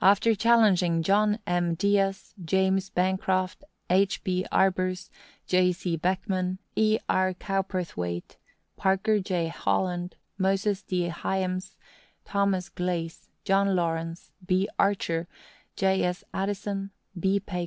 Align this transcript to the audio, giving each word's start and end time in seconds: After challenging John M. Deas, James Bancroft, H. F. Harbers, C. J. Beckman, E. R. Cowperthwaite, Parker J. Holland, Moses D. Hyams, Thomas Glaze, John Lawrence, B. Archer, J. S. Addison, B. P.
After 0.00 0.36
challenging 0.36 1.02
John 1.02 1.40
M. 1.44 1.74
Deas, 1.74 2.34
James 2.40 2.88
Bancroft, 2.88 3.64
H. 3.90 4.20
F. 4.24 4.44
Harbers, 4.52 5.10
C. 5.48 5.72
J. 5.72 5.96
Beckman, 5.96 6.60
E. 6.76 7.00
R. 7.08 7.34
Cowperthwaite, 7.34 8.36
Parker 8.76 9.18
J. 9.18 9.48
Holland, 9.48 10.14
Moses 10.38 10.84
D. 10.84 11.08
Hyams, 11.08 11.74
Thomas 12.24 12.68
Glaze, 12.68 13.28
John 13.42 13.74
Lawrence, 13.74 14.30
B. 14.46 14.68
Archer, 14.78 15.26
J. 15.74 16.04
S. 16.04 16.22
Addison, 16.32 16.92
B. 17.18 17.40
P. 17.40 17.64